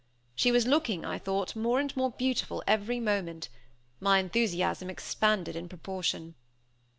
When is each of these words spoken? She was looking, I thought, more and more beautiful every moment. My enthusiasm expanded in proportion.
She 0.33 0.51
was 0.51 0.65
looking, 0.65 1.05
I 1.05 1.19
thought, 1.19 1.55
more 1.55 1.79
and 1.79 1.95
more 1.95 2.09
beautiful 2.09 2.63
every 2.65 2.99
moment. 2.99 3.49
My 3.99 4.17
enthusiasm 4.17 4.89
expanded 4.89 5.55
in 5.55 5.69
proportion. 5.69 6.33